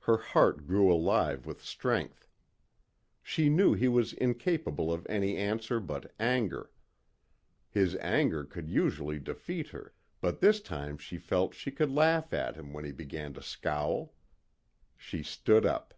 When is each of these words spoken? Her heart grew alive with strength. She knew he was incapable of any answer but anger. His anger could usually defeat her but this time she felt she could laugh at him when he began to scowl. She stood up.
Her 0.00 0.18
heart 0.18 0.66
grew 0.66 0.92
alive 0.92 1.46
with 1.46 1.64
strength. 1.64 2.28
She 3.22 3.48
knew 3.48 3.72
he 3.72 3.88
was 3.88 4.12
incapable 4.12 4.92
of 4.92 5.06
any 5.08 5.38
answer 5.38 5.80
but 5.80 6.12
anger. 6.20 6.70
His 7.70 7.96
anger 8.00 8.44
could 8.44 8.68
usually 8.68 9.18
defeat 9.18 9.68
her 9.68 9.94
but 10.20 10.40
this 10.40 10.60
time 10.60 10.98
she 10.98 11.16
felt 11.16 11.54
she 11.54 11.70
could 11.70 11.90
laugh 11.90 12.34
at 12.34 12.54
him 12.54 12.74
when 12.74 12.84
he 12.84 12.92
began 12.92 13.32
to 13.32 13.42
scowl. 13.42 14.12
She 14.94 15.22
stood 15.22 15.64
up. 15.64 15.94